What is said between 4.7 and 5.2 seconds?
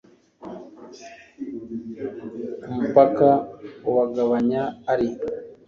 ari